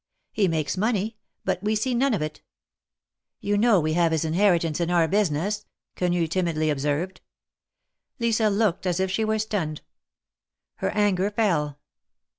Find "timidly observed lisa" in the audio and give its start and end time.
6.27-8.49